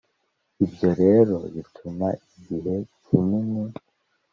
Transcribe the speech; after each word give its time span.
ibyo 0.63 0.89
rero 1.01 1.35
bituma 1.53 2.07
igihe 2.37 2.75
kinini 3.03 3.63